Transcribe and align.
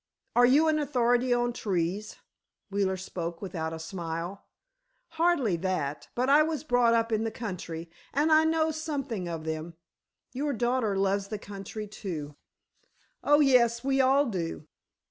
"Are 0.35 0.47
you 0.47 0.67
an 0.67 0.79
authority 0.79 1.31
on 1.31 1.53
trees?" 1.53 2.15
Wheeler 2.71 2.97
spoke 2.97 3.39
without 3.39 3.71
a 3.71 3.77
smile. 3.77 4.47
"Hardly 5.09 5.57
that; 5.57 6.07
but 6.15 6.27
I 6.27 6.41
was 6.41 6.63
brought 6.63 6.95
up 6.95 7.11
in 7.11 7.23
the 7.23 7.29
country, 7.29 7.87
and 8.11 8.31
I 8.31 8.43
know 8.43 8.71
something 8.71 9.27
of 9.27 9.43
them. 9.43 9.75
Your 10.33 10.53
daughter 10.53 10.97
loves 10.97 11.27
the 11.27 11.37
country, 11.37 11.85
too." 11.87 12.35
"Oh, 13.23 13.41
yes—we 13.41 14.01
all 14.01 14.25
do." 14.25 14.65